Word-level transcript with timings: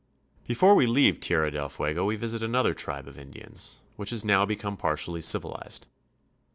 Before 0.47 0.73
we 0.73 0.87
leave 0.87 1.19
Tierra 1.19 1.51
del 1.51 1.69
Fuego 1.69 2.05
we 2.05 2.15
visit 2.15 2.41
another 2.41 2.73
tribe 2.73 3.07
of 3.07 3.19
Indians, 3.19 3.81
which 3.97 4.09
has 4.09 4.25
now 4.25 4.47
become 4.47 4.75
partially 4.75 5.21
civilized. 5.21 5.85